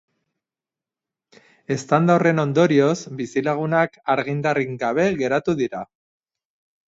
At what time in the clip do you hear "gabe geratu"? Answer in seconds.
4.87-5.55